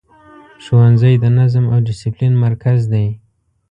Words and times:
ښوونځی 0.63 1.13
د 1.19 1.25
نظم 1.37 1.65
او 1.73 1.79
دسپلین 1.87 2.33
مرکز 2.45 2.79
دی. 2.93 3.07